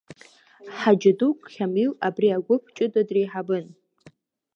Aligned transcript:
Ҳаџьыдук 0.77 1.37
Қьамил, 1.53 1.91
абри 2.07 2.35
агәыԥ 2.37 2.63
ҷыда 2.75 3.01
дреиҳабын. 3.07 3.65